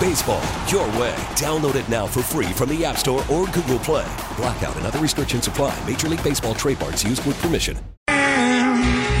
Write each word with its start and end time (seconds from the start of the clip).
Baseball, 0.00 0.42
your 0.68 0.86
way. 0.98 1.14
Download 1.36 1.74
it 1.74 1.86
now 1.90 2.06
for 2.06 2.22
free 2.22 2.46
from 2.54 2.70
the 2.70 2.84
App 2.86 2.96
Store 2.96 3.22
or 3.30 3.44
Google 3.48 3.78
Play. 3.80 4.10
Blackout 4.36 4.74
and 4.76 4.86
other 4.86 4.98
restrictions 4.98 5.46
apply. 5.46 5.78
Major 5.86 6.08
League 6.08 6.24
Baseball 6.24 6.54
trademarks 6.54 7.04
used 7.04 7.24
with 7.26 7.40
permission. 7.42 7.76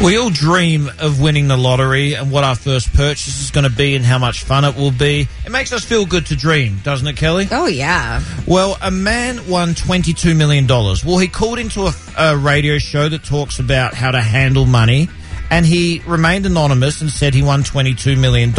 We 0.02 0.16
all 0.16 0.30
dream 0.30 0.88
of 0.98 1.20
winning 1.20 1.48
the 1.48 1.58
lottery 1.58 2.14
and 2.14 2.32
what 2.32 2.42
our 2.42 2.54
first 2.54 2.90
purchase 2.94 3.42
is 3.42 3.50
going 3.50 3.68
to 3.68 3.76
be 3.76 3.94
and 3.94 4.02
how 4.02 4.16
much 4.16 4.44
fun 4.44 4.64
it 4.64 4.74
will 4.74 4.90
be. 4.90 5.28
It 5.44 5.52
makes 5.52 5.74
us 5.74 5.84
feel 5.84 6.06
good 6.06 6.24
to 6.26 6.36
dream, 6.36 6.78
doesn't 6.82 7.06
it, 7.06 7.16
Kelli? 7.16 7.48
Oh, 7.52 7.66
yeah. 7.66 8.22
Well, 8.46 8.78
a 8.80 8.90
man 8.90 9.46
won 9.46 9.74
$22 9.74 10.34
million. 10.34 10.66
Well, 10.66 11.18
he 11.18 11.28
called 11.28 11.58
into 11.58 11.82
a, 11.82 11.92
a 12.16 12.34
radio 12.38 12.78
show 12.78 13.10
that 13.10 13.22
talks 13.22 13.58
about 13.58 13.92
how 13.92 14.10
to 14.12 14.22
handle 14.22 14.64
money, 14.64 15.10
and 15.50 15.66
he 15.66 16.00
remained 16.06 16.46
anonymous 16.46 17.02
and 17.02 17.10
said 17.10 17.34
he 17.34 17.42
won 17.42 17.62
$22 17.62 18.18
million. 18.18 18.54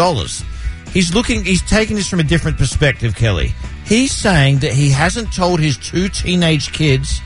He's 0.93 1.13
looking, 1.13 1.43
he's 1.45 1.61
taking 1.61 1.95
this 1.95 2.09
from 2.09 2.19
a 2.19 2.23
different 2.23 2.57
perspective, 2.57 3.15
Kelli. 3.15 3.51
He's 3.85 4.11
saying 4.11 4.59
that 4.59 4.73
he 4.73 4.89
hasn't 4.89 5.33
told 5.33 5.59
his 5.59 5.77
two 5.77 6.09
teenage 6.09 6.71
kids 6.73 7.21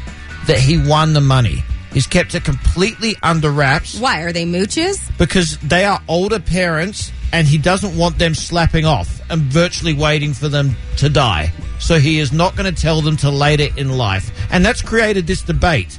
that 0.47 0.59
he 0.59 0.77
won 0.77 1.13
the 1.13 1.21
money. 1.21 1.63
He's 1.91 2.08
kept 2.08 2.36
it 2.36 2.43
completely 2.43 3.16
under 3.23 3.49
wraps 3.52 3.97
Why? 3.99 4.21
Are 4.21 4.33
they 4.33 4.45
mooches? 4.45 4.99
because 5.17 5.58
they 5.59 5.86
are 5.86 6.02
older 6.09 6.39
parents 6.39 7.11
and 7.31 7.47
he 7.47 7.58
doesn't 7.58 7.97
want 7.97 8.19
them 8.19 8.36
slapping 8.36 8.86
off 8.86 9.21
and 9.30 9.41
virtually 9.43 9.93
waiting 9.93 10.33
for 10.33 10.49
them 10.49 10.75
to 10.97 11.09
die. 11.09 11.52
So 11.80 11.97
he 11.99 12.19
is 12.19 12.31
not 12.33 12.55
going 12.55 12.73
to 12.73 12.81
tell 12.81 13.02
them 13.02 13.16
till 13.17 13.31
later 13.31 13.67
in 13.77 13.89
life. 13.97 14.30
And 14.52 14.63
that's 14.66 14.81
created 14.81 15.25
this 15.25 15.41
debate. 15.41 15.97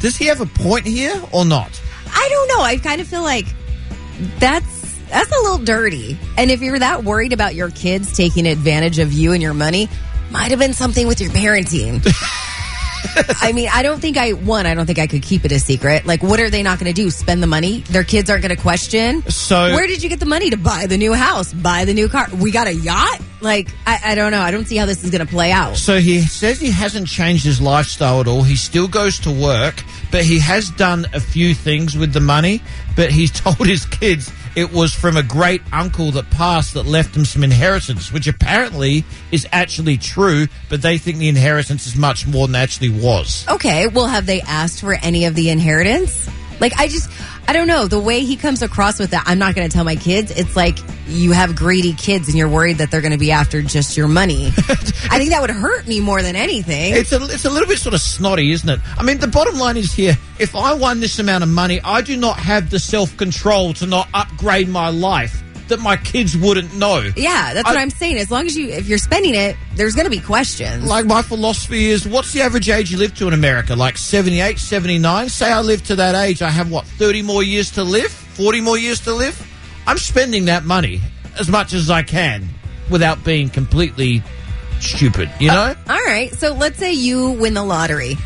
Does 0.00 0.16
he 0.16 0.26
have 0.26 0.40
a 0.40 0.46
point 0.46 0.86
here 0.86 1.20
or 1.32 1.44
not? 1.44 1.80
I 2.12 2.28
don't 2.30 2.48
know. 2.48 2.62
I 2.64 2.76
kind 2.76 3.00
of 3.00 3.06
feel 3.08 3.22
like 3.22 3.46
that's 4.38 4.57
that's 5.18 5.36
a 5.36 5.42
little 5.42 5.58
dirty. 5.58 6.16
And 6.36 6.50
if 6.50 6.62
you're 6.62 6.78
that 6.78 7.02
worried 7.02 7.32
about 7.32 7.56
your 7.56 7.70
kids 7.70 8.16
taking 8.16 8.46
advantage 8.46 9.00
of 9.00 9.12
you 9.12 9.32
and 9.32 9.42
your 9.42 9.54
money, 9.54 9.88
might 10.30 10.50
have 10.50 10.60
been 10.60 10.74
something 10.74 11.08
with 11.08 11.20
your 11.20 11.30
parenting. 11.30 12.06
I 13.42 13.52
mean, 13.52 13.68
I 13.72 13.82
don't 13.82 14.00
think 14.00 14.16
I 14.16 14.32
one. 14.32 14.66
I 14.66 14.74
don't 14.74 14.86
think 14.86 14.98
I 14.98 15.08
could 15.08 15.22
keep 15.22 15.44
it 15.44 15.50
a 15.50 15.58
secret. 15.58 16.06
Like, 16.06 16.22
what 16.22 16.38
are 16.38 16.50
they 16.50 16.62
not 16.62 16.78
going 16.78 16.92
to 16.92 16.94
do? 16.94 17.10
Spend 17.10 17.42
the 17.42 17.46
money? 17.48 17.80
Their 17.80 18.04
kids 18.04 18.30
aren't 18.30 18.42
going 18.42 18.54
to 18.54 18.60
question. 18.60 19.22
So- 19.28 19.74
where 19.74 19.86
did 19.86 20.02
you 20.02 20.08
get 20.08 20.20
the 20.20 20.26
money 20.26 20.50
to 20.50 20.56
buy 20.56 20.86
the 20.86 20.98
new 20.98 21.14
house, 21.14 21.52
buy 21.52 21.84
the 21.84 21.94
new 21.94 22.08
car? 22.08 22.28
We 22.40 22.52
got 22.52 22.68
a 22.68 22.74
yacht. 22.74 23.20
Like, 23.40 23.68
I, 23.86 24.00
I 24.04 24.14
don't 24.14 24.30
know. 24.32 24.40
I 24.40 24.50
don't 24.50 24.66
see 24.66 24.76
how 24.76 24.86
this 24.86 25.02
is 25.04 25.10
going 25.10 25.24
to 25.24 25.30
play 25.30 25.50
out. 25.52 25.76
So 25.76 25.98
he 25.98 26.20
says 26.20 26.60
he 26.60 26.70
hasn't 26.70 27.08
changed 27.08 27.44
his 27.44 27.60
lifestyle 27.60 28.20
at 28.20 28.26
all. 28.28 28.42
He 28.42 28.56
still 28.56 28.88
goes 28.88 29.18
to 29.20 29.30
work, 29.30 29.82
but 30.10 30.24
he 30.24 30.38
has 30.40 30.70
done 30.70 31.06
a 31.12 31.20
few 31.20 31.54
things 31.54 31.96
with 31.96 32.12
the 32.12 32.20
money. 32.20 32.62
But 32.96 33.10
he's 33.10 33.30
told 33.40 33.66
his 33.66 33.84
kids 33.84 34.30
it 34.58 34.72
was 34.72 34.92
from 34.92 35.16
a 35.16 35.22
great 35.22 35.62
uncle 35.72 36.10
that 36.10 36.28
passed 36.30 36.74
that 36.74 36.84
left 36.84 37.14
him 37.14 37.24
some 37.24 37.44
inheritance, 37.44 38.12
which 38.12 38.26
apparently 38.26 39.04
is 39.30 39.46
actually 39.52 39.96
true. 39.96 40.48
But 40.68 40.82
they 40.82 40.98
think 40.98 41.18
the 41.18 41.28
inheritance 41.28 41.86
is 41.86 41.94
much 41.94 42.26
more 42.26 42.48
than 42.48 42.56
actually 42.56 42.90
was. 42.90 43.46
Okay, 43.48 43.86
well, 43.86 44.08
have 44.08 44.26
they 44.26 44.40
asked 44.40 44.80
for 44.80 44.94
any 44.94 45.26
of 45.26 45.36
the 45.36 45.50
inheritance? 45.50 46.28
Like, 46.60 46.72
I 46.78 46.88
just, 46.88 47.10
I 47.46 47.52
don't 47.52 47.66
know. 47.66 47.86
The 47.86 48.00
way 48.00 48.20
he 48.20 48.36
comes 48.36 48.62
across 48.62 48.98
with 48.98 49.10
that, 49.10 49.24
I'm 49.26 49.38
not 49.38 49.54
going 49.54 49.68
to 49.68 49.74
tell 49.74 49.84
my 49.84 49.96
kids. 49.96 50.30
It's 50.30 50.56
like 50.56 50.78
you 51.06 51.32
have 51.32 51.56
greedy 51.56 51.92
kids 51.92 52.28
and 52.28 52.36
you're 52.36 52.48
worried 52.48 52.78
that 52.78 52.90
they're 52.90 53.00
going 53.00 53.12
to 53.12 53.18
be 53.18 53.32
after 53.32 53.62
just 53.62 53.96
your 53.96 54.08
money. 54.08 54.46
I 55.10 55.18
think 55.18 55.30
that 55.30 55.40
would 55.40 55.50
hurt 55.50 55.86
me 55.86 56.00
more 56.00 56.22
than 56.22 56.36
anything. 56.36 56.94
It's 56.94 57.12
a, 57.12 57.22
it's 57.24 57.44
a 57.44 57.50
little 57.50 57.68
bit 57.68 57.78
sort 57.78 57.94
of 57.94 58.00
snotty, 58.00 58.50
isn't 58.52 58.68
it? 58.68 58.80
I 58.98 59.02
mean, 59.02 59.18
the 59.18 59.28
bottom 59.28 59.58
line 59.58 59.76
is 59.76 59.92
here 59.92 60.16
if 60.38 60.54
I 60.54 60.74
won 60.74 61.00
this 61.00 61.18
amount 61.18 61.42
of 61.42 61.50
money, 61.50 61.80
I 61.82 62.00
do 62.00 62.16
not 62.16 62.38
have 62.38 62.70
the 62.70 62.78
self 62.78 63.16
control 63.16 63.72
to 63.74 63.86
not 63.86 64.08
upgrade 64.14 64.68
my 64.68 64.88
life 64.90 65.42
that 65.68 65.80
my 65.80 65.96
kids 65.96 66.36
wouldn't 66.36 66.74
know. 66.76 67.10
yeah, 67.16 67.54
that's 67.54 67.66
what 67.68 67.76
I- 67.76 67.82
I'm 67.82 67.90
saying. 67.90 68.18
As 68.18 68.30
long 68.30 68.46
as 68.46 68.56
you, 68.56 68.68
if 68.68 68.88
you're 68.88 68.98
spending 68.98 69.34
it, 69.34 69.56
there's 69.74 69.94
going 69.94 70.04
to 70.06 70.10
be 70.10 70.20
questions. 70.20 70.84
Like 70.84 71.06
my 71.06 71.22
philosophy 71.22 71.86
is 71.86 72.06
what's 72.06 72.32
the 72.32 72.42
average 72.42 72.68
age 72.68 72.90
you 72.90 72.98
live 72.98 73.14
to 73.18 73.28
in 73.28 73.34
America? 73.34 73.74
Like 73.76 73.96
78, 73.98 74.58
79? 74.58 75.28
Say 75.28 75.50
I 75.52 75.60
live 75.60 75.82
to 75.86 75.96
that 75.96 76.14
age, 76.14 76.42
I 76.42 76.50
have 76.50 76.70
what, 76.70 76.84
30 76.84 77.22
more 77.22 77.42
years 77.42 77.70
to 77.72 77.84
live? 77.84 78.10
40 78.10 78.60
more 78.60 78.78
years 78.78 79.00
to 79.00 79.14
live? 79.14 79.40
I'm 79.86 79.98
spending 79.98 80.46
that 80.46 80.64
money 80.64 81.00
as 81.38 81.48
much 81.48 81.72
as 81.72 81.90
I 81.90 82.02
can 82.02 82.48
without 82.90 83.24
being 83.24 83.48
completely 83.48 84.22
stupid, 84.80 85.30
you 85.40 85.48
know? 85.48 85.54
Uh, 85.54 85.74
all 85.88 86.04
right. 86.04 86.32
So 86.34 86.52
let's 86.54 86.78
say 86.78 86.92
you 86.92 87.30
win 87.32 87.54
the 87.54 87.64
lottery. 87.64 88.16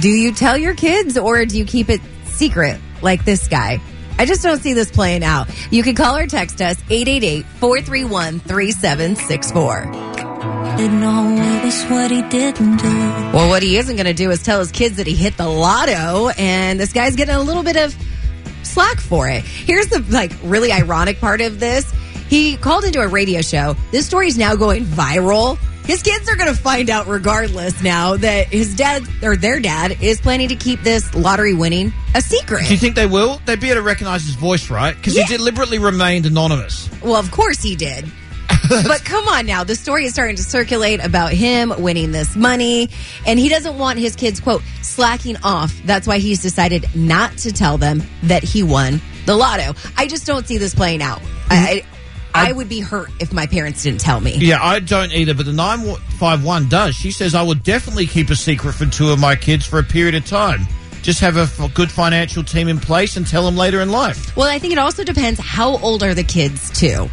Do 0.00 0.08
you 0.08 0.32
tell 0.32 0.56
your 0.56 0.74
kids 0.74 1.16
or 1.18 1.44
do 1.44 1.58
you 1.58 1.64
keep 1.64 1.88
it 1.88 2.00
secret 2.24 2.80
like 3.02 3.24
this 3.24 3.48
guy? 3.48 3.80
I 4.20 4.26
just 4.26 4.42
don't 4.42 4.60
see 4.60 4.74
this 4.74 4.90
playing 4.90 5.24
out. 5.24 5.48
You 5.72 5.82
can 5.82 5.94
call 5.94 6.14
or 6.14 6.26
text 6.26 6.60
us 6.60 6.76
888 6.90 7.46
431 7.58 8.40
3764. 8.40 9.84
Didn't 10.76 11.00
know 11.00 11.36
it 11.38 11.64
was 11.64 11.82
what 11.84 12.10
he 12.10 12.20
didn't 12.28 12.76
do. 12.76 12.98
Well, 13.32 13.48
what 13.48 13.62
he 13.62 13.78
isn't 13.78 13.96
going 13.96 14.04
to 14.04 14.12
do 14.12 14.30
is 14.30 14.42
tell 14.42 14.58
his 14.58 14.72
kids 14.72 14.98
that 14.98 15.06
he 15.06 15.14
hit 15.14 15.38
the 15.38 15.48
lotto, 15.48 16.28
and 16.36 16.78
this 16.78 16.92
guy's 16.92 17.16
getting 17.16 17.34
a 17.34 17.40
little 17.40 17.62
bit 17.62 17.78
of 17.78 17.96
slack 18.62 19.00
for 19.00 19.26
it. 19.26 19.42
Here's 19.42 19.86
the 19.86 20.04
like 20.10 20.32
really 20.42 20.70
ironic 20.70 21.18
part 21.18 21.40
of 21.40 21.58
this. 21.58 21.90
He 22.28 22.58
called 22.58 22.84
into 22.84 23.00
a 23.00 23.08
radio 23.08 23.40
show. 23.40 23.74
This 23.90 24.04
story 24.04 24.28
is 24.28 24.36
now 24.36 24.54
going 24.54 24.84
viral. 24.84 25.58
His 25.90 26.04
kids 26.04 26.30
are 26.30 26.36
going 26.36 26.54
to 26.54 26.60
find 26.62 26.88
out 26.88 27.08
regardless 27.08 27.82
now 27.82 28.16
that 28.16 28.46
his 28.46 28.76
dad 28.76 29.02
or 29.24 29.36
their 29.36 29.58
dad 29.58 30.00
is 30.00 30.20
planning 30.20 30.46
to 30.50 30.54
keep 30.54 30.80
this 30.82 31.12
lottery 31.16 31.52
winning 31.52 31.92
a 32.14 32.20
secret. 32.20 32.66
Do 32.66 32.70
you 32.70 32.76
think 32.78 32.94
they 32.94 33.06
will? 33.06 33.40
They'd 33.44 33.58
be 33.58 33.70
able 33.70 33.80
to 33.80 33.82
recognize 33.82 34.24
his 34.24 34.36
voice, 34.36 34.70
right? 34.70 34.94
Because 34.94 35.16
Yeah. 35.16 35.24
he 35.24 35.36
deliberately 35.36 35.80
remained 35.80 36.26
anonymous. 36.26 36.88
Well, 37.02 37.16
of 37.16 37.32
course 37.32 37.60
he 37.60 37.74
did. 37.74 38.04
but 38.68 39.04
come 39.04 39.26
on 39.26 39.46
now, 39.46 39.64
the 39.64 39.74
story 39.74 40.04
is 40.04 40.12
starting 40.12 40.36
to 40.36 40.44
circulate 40.44 41.04
about 41.04 41.32
him 41.32 41.74
winning 41.76 42.12
this 42.12 42.36
money, 42.36 42.88
and 43.26 43.36
he 43.36 43.48
doesn't 43.48 43.76
want 43.76 43.98
his 43.98 44.14
kids, 44.14 44.38
quote, 44.38 44.62
slacking 44.82 45.38
off. 45.42 45.74
That's 45.86 46.06
why 46.06 46.18
he's 46.18 46.40
decided 46.40 46.86
not 46.94 47.36
to 47.38 47.50
tell 47.52 47.78
them 47.78 48.04
that 48.22 48.44
he 48.44 48.62
won 48.62 49.00
the 49.26 49.34
lotto. 49.34 49.74
I 49.96 50.06
just 50.06 50.24
don't 50.24 50.46
see 50.46 50.56
this 50.56 50.72
playing 50.72 51.02
out. 51.02 51.20
I, 51.48 51.82
I, 52.34 52.50
I 52.50 52.52
would 52.52 52.68
be 52.68 52.80
hurt 52.80 53.10
if 53.20 53.32
my 53.32 53.46
parents 53.46 53.82
didn't 53.82 54.00
tell 54.00 54.20
me. 54.20 54.36
Yeah, 54.38 54.58
I 54.62 54.80
don't 54.80 55.12
either, 55.12 55.34
but 55.34 55.46
the 55.46 55.52
951 55.52 56.68
does. 56.68 56.94
She 56.94 57.10
says, 57.10 57.34
I 57.34 57.42
would 57.42 57.62
definitely 57.62 58.06
keep 58.06 58.30
a 58.30 58.36
secret 58.36 58.72
from 58.74 58.90
two 58.90 59.10
of 59.10 59.18
my 59.18 59.34
kids 59.36 59.66
for 59.66 59.78
a 59.78 59.84
period 59.84 60.14
of 60.14 60.26
time. 60.26 60.60
Just 61.02 61.20
have 61.20 61.36
a 61.36 61.42
f- 61.42 61.74
good 61.74 61.90
financial 61.90 62.42
team 62.44 62.68
in 62.68 62.78
place 62.78 63.16
and 63.16 63.26
tell 63.26 63.44
them 63.44 63.56
later 63.56 63.80
in 63.80 63.90
life. 63.90 64.36
Well, 64.36 64.48
I 64.48 64.58
think 64.58 64.72
it 64.72 64.78
also 64.78 65.02
depends 65.02 65.40
how 65.40 65.78
old 65.78 66.02
are 66.02 66.14
the 66.14 66.22
kids, 66.24 66.70
too. 66.78 67.08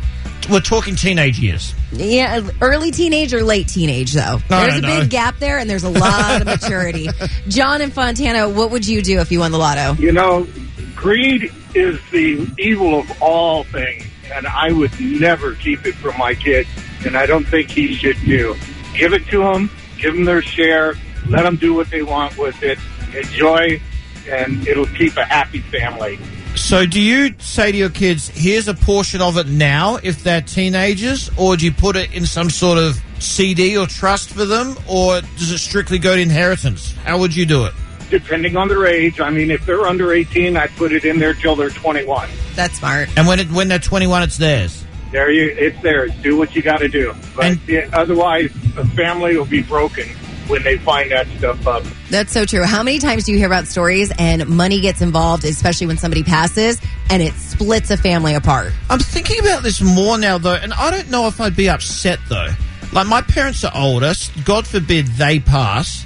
We're 0.51 0.59
talking 0.61 0.95
teenage 0.95 1.39
years. 1.39 1.73
Yeah, 1.91 2.47
early 2.61 2.91
teenage 2.91 3.33
or 3.33 3.43
late 3.43 3.67
teenage, 3.67 4.13
though. 4.13 4.39
I 4.49 4.67
there's 4.67 4.77
a 4.77 4.81
don't 4.81 4.99
big 5.01 5.09
gap 5.09 5.39
there, 5.39 5.57
and 5.57 5.69
there's 5.69 5.83
a 5.83 5.89
lot 5.89 6.41
of 6.41 6.47
maturity. 6.61 7.07
John 7.47 7.81
and 7.81 7.91
Fontana, 7.91 8.47
what 8.49 8.71
would 8.71 8.87
you 8.87 9.01
do 9.01 9.19
if 9.19 9.31
you 9.31 9.39
won 9.39 9.51
the 9.51 9.57
lotto? 9.57 9.93
You 10.01 10.11
know, 10.13 10.47
greed 10.95 11.51
is 11.75 11.99
the 12.11 12.47
evil 12.57 12.99
of 12.99 13.21
all 13.21 13.63
things, 13.65 14.05
and 14.33 14.47
I 14.47 14.71
would 14.71 14.91
never 14.99 15.55
keep 15.55 15.85
it 15.85 15.95
from 15.95 16.17
my 16.17 16.33
kids, 16.33 16.69
and 17.05 17.17
I 17.17 17.25
don't 17.25 17.45
think 17.45 17.69
he 17.69 17.93
should 17.93 18.19
do. 18.25 18.55
Give 18.95 19.13
it 19.13 19.25
to 19.27 19.39
them, 19.39 19.69
give 19.97 20.13
them 20.13 20.25
their 20.25 20.41
share, 20.41 20.95
let 21.27 21.43
them 21.43 21.55
do 21.55 21.73
what 21.73 21.89
they 21.89 22.03
want 22.03 22.37
with 22.37 22.61
it, 22.63 22.79
enjoy, 23.15 23.81
and 24.29 24.67
it'll 24.67 24.85
keep 24.87 25.17
a 25.17 25.25
happy 25.25 25.59
family. 25.59 26.19
So, 26.55 26.85
do 26.87 26.99
you 26.99 27.35
say 27.37 27.71
to 27.71 27.77
your 27.77 27.89
kids, 27.89 28.29
here's 28.29 28.67
a 28.67 28.73
portion 28.73 29.21
of 29.21 29.37
it 29.37 29.47
now 29.47 29.97
if 29.97 30.23
they're 30.23 30.41
teenagers, 30.41 31.29
or 31.37 31.55
do 31.55 31.65
you 31.65 31.71
put 31.71 31.95
it 31.95 32.13
in 32.13 32.25
some 32.25 32.49
sort 32.49 32.79
of 32.79 32.99
CD 33.19 33.77
or 33.77 33.85
trust 33.85 34.29
for 34.29 34.45
them, 34.45 34.75
or 34.89 35.21
does 35.21 35.51
it 35.51 35.59
strictly 35.59 35.99
go 35.99 36.15
to 36.15 36.21
inheritance? 36.21 36.93
How 37.03 37.19
would 37.19 37.35
you 37.35 37.45
do 37.45 37.65
it? 37.65 37.73
Depending 38.09 38.55
on 38.55 38.67
their 38.67 38.85
age, 38.85 39.19
I 39.19 39.29
mean, 39.29 39.51
if 39.51 39.65
they're 39.65 39.85
under 39.85 40.13
18, 40.13 40.55
I'd 40.55 40.69
put 40.77 40.91
it 40.91 41.03
in 41.05 41.19
there 41.19 41.33
till 41.33 41.55
they're 41.55 41.69
21. 41.69 42.29
That's 42.55 42.77
smart. 42.79 43.09
And 43.17 43.27
when 43.27 43.39
it, 43.39 43.51
when 43.51 43.67
they're 43.67 43.79
21, 43.79 44.23
it's 44.23 44.37
theirs. 44.37 44.85
There 45.11 45.31
you, 45.31 45.53
it's 45.57 45.81
theirs. 45.81 46.11
Do 46.21 46.37
what 46.37 46.55
you 46.55 46.61
got 46.61 46.77
to 46.79 46.87
do. 46.87 47.13
But 47.35 47.45
And- 47.45 47.59
yeah, 47.67 47.89
otherwise, 47.93 48.51
the 48.75 48.85
family 48.85 49.37
will 49.37 49.45
be 49.45 49.61
broken 49.61 50.07
when 50.47 50.63
they 50.63 50.77
find 50.77 51.11
that 51.11 51.27
stuff 51.37 51.67
up. 51.67 51.83
That's 52.09 52.31
so 52.31 52.45
true. 52.45 52.63
How 52.63 52.81
many 52.81 52.99
times 52.99 53.25
do 53.25 53.33
you 53.33 53.37
hear 53.37 53.47
about 53.47 53.67
stories 53.67 54.13
and 54.17 54.47
money 54.47 54.79
gets 54.79 55.01
involved, 55.01 55.43
especially 55.43 55.87
when 55.87 55.97
somebody 55.97 56.23
passes, 56.23 56.79
and 57.09 57.21
it 57.21 57.33
splits 57.33 57.91
a 57.91 57.97
family 57.97 58.33
apart? 58.33 58.71
I'm 58.89 58.99
thinking 58.99 59.39
about 59.39 59.63
this 59.63 59.81
more 59.81 60.17
now, 60.17 60.37
though, 60.37 60.53
and 60.55 60.73
I 60.73 60.89
don't 60.91 61.11
know 61.11 61.27
if 61.27 61.41
I'd 61.41 61.55
be 61.57 61.69
upset, 61.69 62.19
though. 62.29 62.47
Like, 62.93 63.07
my 63.07 63.21
parents 63.21 63.65
are 63.65 63.71
older. 63.75 64.13
God 64.45 64.65
forbid 64.65 65.07
they 65.07 65.39
pass, 65.39 66.05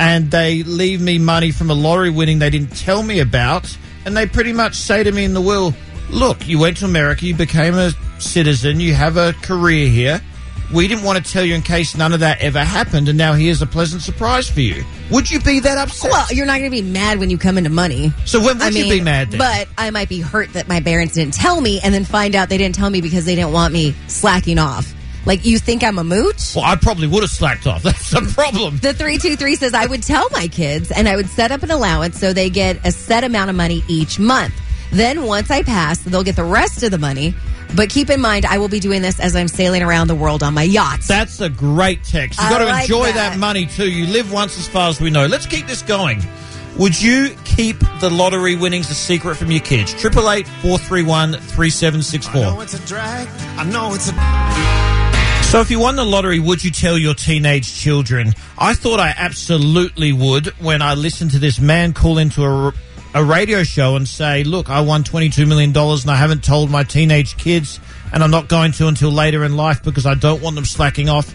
and 0.00 0.30
they 0.30 0.62
leave 0.62 1.00
me 1.00 1.18
money 1.18 1.52
from 1.52 1.70
a 1.70 1.74
lottery 1.74 2.10
winning 2.10 2.38
they 2.38 2.50
didn't 2.50 2.74
tell 2.74 3.02
me 3.02 3.20
about, 3.20 3.76
and 4.06 4.16
they 4.16 4.26
pretty 4.26 4.52
much 4.52 4.74
say 4.74 5.04
to 5.04 5.12
me 5.12 5.24
in 5.24 5.34
the 5.34 5.40
will, 5.40 5.74
Look, 6.08 6.48
you 6.48 6.58
went 6.58 6.78
to 6.78 6.86
America, 6.86 7.24
you 7.24 7.36
became 7.36 7.74
a 7.74 7.92
citizen, 8.18 8.80
you 8.80 8.94
have 8.94 9.16
a 9.16 9.32
career 9.34 9.88
here. 9.88 10.20
We 10.74 10.88
didn't 10.88 11.04
want 11.04 11.24
to 11.24 11.32
tell 11.32 11.44
you 11.44 11.54
in 11.54 11.62
case 11.62 11.96
none 11.96 12.12
of 12.12 12.20
that 12.20 12.40
ever 12.40 12.64
happened, 12.64 13.08
and 13.08 13.18
now 13.18 13.34
here's 13.34 13.60
a 13.60 13.66
pleasant 13.66 14.02
surprise 14.02 14.48
for 14.48 14.60
you. 14.60 14.84
Would 15.10 15.30
you 15.30 15.38
be 15.40 15.60
that 15.60 15.78
upset? 15.78 16.10
Well, 16.10 16.26
you're 16.30 16.46
not 16.46 16.58
going 16.58 16.70
to 16.70 16.76
be 16.76 16.82
mad 16.82 17.18
when 17.18 17.28
you 17.28 17.38
come 17.38 17.58
into 17.58 17.70
money. 17.70 18.12
so 18.24 18.38
when 18.40 18.58
would 18.58 18.62
I 18.62 18.68
you 18.68 18.84
mean, 18.84 18.88
be 18.88 19.00
mad 19.00 19.32
then? 19.32 19.38
But 19.38 19.68
I 19.76 19.90
might 19.90 20.08
be 20.08 20.20
hurt 20.20 20.52
that 20.54 20.66
my 20.66 20.80
parents 20.80 21.14
didn't 21.14 21.34
tell 21.34 21.60
me 21.60 21.80
and 21.80 21.92
then 21.92 22.04
find 22.04 22.34
out 22.34 22.48
they 22.48 22.58
didn't 22.58 22.74
tell 22.76 22.90
me 22.90 23.00
because 23.00 23.24
they 23.24 23.34
didn't 23.34 23.52
want 23.52 23.72
me 23.72 23.94
slacking 24.08 24.58
off. 24.58 24.94
Like, 25.26 25.44
you 25.44 25.58
think 25.58 25.84
I'm 25.84 25.98
a 25.98 26.04
mooch? 26.04 26.54
well, 26.56 26.64
I 26.64 26.76
probably 26.76 27.06
would 27.06 27.22
have 27.22 27.30
slacked 27.30 27.66
off. 27.66 27.82
That's 27.84 28.10
the 28.10 28.22
problem. 28.34 28.76
The 28.78 28.94
323 28.94 29.54
says 29.56 29.74
I 29.74 29.86
would 29.86 30.02
tell 30.02 30.28
my 30.30 30.48
kids 30.48 30.90
and 30.90 31.08
I 31.08 31.16
would 31.16 31.28
set 31.28 31.52
up 31.52 31.62
an 31.62 31.70
allowance 31.70 32.18
so 32.18 32.32
they 32.32 32.48
get 32.50 32.84
a 32.86 32.90
set 32.92 33.24
amount 33.24 33.50
of 33.50 33.56
money 33.56 33.84
each 33.88 34.18
month. 34.18 34.54
Then 34.92 35.22
once 35.24 35.50
I 35.50 35.62
pass, 35.62 35.98
they'll 36.00 36.24
get 36.24 36.36
the 36.36 36.44
rest 36.44 36.82
of 36.82 36.90
the 36.90 36.98
money. 36.98 37.34
But 37.76 37.88
keep 37.90 38.10
in 38.10 38.20
mind, 38.20 38.44
I 38.46 38.58
will 38.58 38.68
be 38.68 38.80
doing 38.80 39.02
this 39.02 39.20
as 39.20 39.36
I'm 39.36 39.46
sailing 39.46 39.82
around 39.82 40.08
the 40.08 40.16
world 40.16 40.42
on 40.42 40.54
my 40.54 40.64
yachts. 40.64 41.06
That's 41.06 41.40
a 41.40 41.48
great 41.48 42.02
text. 42.02 42.40
You've 42.40 42.48
I 42.48 42.50
got 42.50 42.58
to 42.58 42.64
like 42.64 42.82
enjoy 42.82 43.06
that. 43.12 43.14
that. 43.14 43.38
money 43.38 43.66
too. 43.66 43.88
You 43.88 44.06
live 44.06 44.32
once 44.32 44.58
as 44.58 44.66
far 44.66 44.88
as 44.88 45.00
we 45.00 45.10
know. 45.10 45.26
Let's 45.26 45.46
keep 45.46 45.68
this 45.68 45.82
going. 45.82 46.20
Would 46.78 47.00
you 47.00 47.36
keep 47.44 47.78
the 48.00 48.10
lottery 48.10 48.56
winnings 48.56 48.90
a 48.90 48.94
secret 48.94 49.36
from 49.36 49.52
your 49.52 49.60
kids? 49.60 49.92
Triple 49.94 50.28
eight 50.30 50.48
four 50.62 50.78
three 50.78 51.02
one 51.04 51.34
three 51.34 51.70
seven 51.70 52.02
six 52.02 52.26
four. 52.26 52.42
I 52.42 52.54
know 52.54 52.60
it's 52.60 52.74
a 52.74 52.86
drag. 52.86 53.28
I 53.58 53.64
know 53.64 53.94
it's 53.94 54.08
a. 54.08 54.79
So, 55.50 55.60
if 55.60 55.68
you 55.68 55.80
won 55.80 55.96
the 55.96 56.04
lottery, 56.04 56.38
would 56.38 56.62
you 56.62 56.70
tell 56.70 56.96
your 56.96 57.12
teenage 57.12 57.74
children? 57.74 58.34
I 58.56 58.72
thought 58.72 59.00
I 59.00 59.12
absolutely 59.16 60.12
would 60.12 60.46
when 60.62 60.80
I 60.80 60.94
listened 60.94 61.32
to 61.32 61.40
this 61.40 61.58
man 61.58 61.92
call 61.92 62.18
into 62.18 62.44
a, 62.44 62.72
a 63.14 63.24
radio 63.24 63.64
show 63.64 63.96
and 63.96 64.06
say, 64.06 64.44
Look, 64.44 64.70
I 64.70 64.80
won 64.82 65.02
$22 65.02 65.48
million 65.48 65.76
and 65.76 66.08
I 66.08 66.14
haven't 66.14 66.44
told 66.44 66.70
my 66.70 66.84
teenage 66.84 67.36
kids, 67.36 67.80
and 68.12 68.22
I'm 68.22 68.30
not 68.30 68.48
going 68.48 68.70
to 68.70 68.86
until 68.86 69.10
later 69.10 69.44
in 69.44 69.56
life 69.56 69.82
because 69.82 70.06
I 70.06 70.14
don't 70.14 70.40
want 70.40 70.54
them 70.54 70.64
slacking 70.64 71.08
off. 71.08 71.34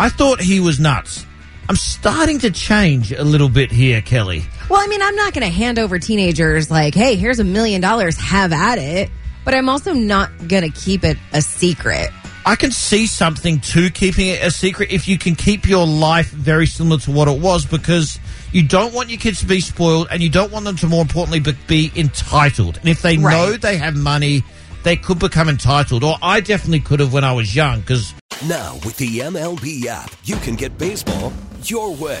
I 0.00 0.08
thought 0.08 0.40
he 0.40 0.58
was 0.58 0.80
nuts. 0.80 1.24
I'm 1.68 1.76
starting 1.76 2.40
to 2.40 2.50
change 2.50 3.12
a 3.12 3.22
little 3.22 3.48
bit 3.48 3.70
here, 3.70 4.02
Kelli. 4.02 4.42
Well, 4.68 4.80
I 4.82 4.88
mean, 4.88 5.00
I'm 5.00 5.14
not 5.14 5.32
going 5.32 5.46
to 5.46 5.52
hand 5.52 5.78
over 5.78 6.00
teenagers 6.00 6.72
like, 6.72 6.96
hey, 6.96 7.14
here's 7.14 7.38
a 7.38 7.44
million 7.44 7.80
dollars, 7.80 8.18
have 8.18 8.52
at 8.52 8.78
it. 8.78 9.12
But 9.44 9.54
I'm 9.54 9.68
also 9.68 9.92
not 9.92 10.48
going 10.48 10.68
to 10.68 10.76
keep 10.76 11.04
it 11.04 11.18
a 11.32 11.40
secret. 11.40 12.10
I 12.46 12.56
can 12.56 12.70
see 12.72 13.06
something 13.06 13.60
to 13.60 13.88
keeping 13.90 14.28
it 14.28 14.42
a 14.44 14.50
secret 14.50 14.90
if 14.92 15.08
you 15.08 15.16
can 15.16 15.34
keep 15.34 15.66
your 15.66 15.86
life 15.86 16.28
very 16.30 16.66
similar 16.66 16.98
to 16.98 17.10
what 17.10 17.26
it 17.26 17.40
was 17.40 17.64
because 17.64 18.18
you 18.52 18.62
don't 18.62 18.92
want 18.92 19.08
your 19.08 19.18
kids 19.18 19.40
to 19.40 19.46
be 19.46 19.60
spoiled 19.60 20.08
and 20.10 20.22
you 20.22 20.28
don't 20.28 20.52
want 20.52 20.66
them 20.66 20.76
to, 20.76 20.86
more 20.86 21.00
importantly, 21.00 21.40
be- 21.40 21.56
be 21.66 21.92
entitled. 21.96 22.76
And 22.78 22.88
if 22.88 23.00
they 23.00 23.16
Right. 23.16 23.32
know 23.32 23.56
they 23.56 23.78
have 23.78 23.96
money, 23.96 24.42
they 24.82 24.94
could 24.96 25.18
become 25.18 25.48
entitled. 25.48 26.04
Or 26.04 26.18
I 26.22 26.40
definitely 26.40 26.80
could 26.80 27.00
have 27.00 27.14
when 27.14 27.24
I 27.24 27.32
was 27.32 27.54
young 27.54 27.80
because 27.80 28.12
Now, 28.46 28.74
with 28.84 28.98
the 28.98 29.20
MLB 29.22 29.86
app, 29.86 30.10
you 30.24 30.36
can 30.36 30.54
get 30.54 30.76
baseball 30.76 31.32
your 31.64 31.94
way. 31.94 32.20